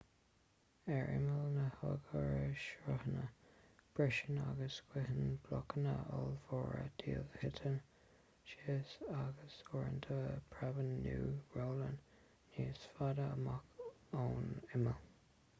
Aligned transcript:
ar 0.91 1.09
imeall 1.15 1.49
na 1.55 1.65
n-oighearshruthanna 1.65 3.25
briseann 3.99 4.39
agus 4.45 4.77
scoitheann 4.81 5.35
blocanna 5.43 5.93
ollmhóra 6.21 6.87
díobh 7.03 7.37
titeann 7.45 7.77
síos 8.55 8.97
agus 9.21 9.59
uaireanta 9.73 10.19
preabann 10.57 10.91
nó 11.07 11.17
rollann 11.61 12.01
níos 12.57 12.89
faide 12.99 13.31
amach 13.37 13.87
ón 14.27 14.53
imeall 14.81 15.03